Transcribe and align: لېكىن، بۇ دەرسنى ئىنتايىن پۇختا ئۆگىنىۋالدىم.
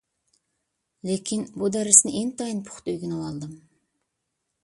لېكىن، 1.09 1.43
بۇ 1.63 1.69
دەرسنى 1.75 2.15
ئىنتايىن 2.21 2.63
پۇختا 2.69 2.93
ئۆگىنىۋالدىم. 2.95 3.55